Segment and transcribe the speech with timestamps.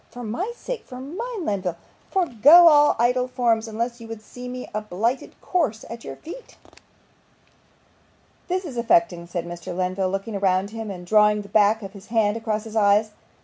[0.09, 1.75] 'For my sake for mine, Lenville
[2.09, 6.57] forego all idle forms, unless you would see me a blighted corse at your feet.'
[8.47, 9.77] 'This is affecting!' said Mr.
[9.77, 13.11] Lenville, looking round him, and drawing the back of his hand across his eyes.